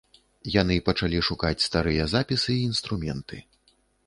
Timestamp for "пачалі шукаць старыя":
0.87-2.09